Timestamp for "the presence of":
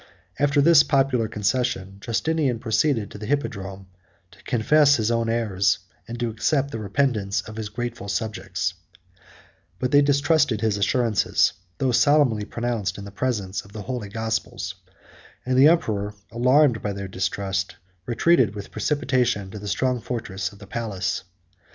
13.05-13.73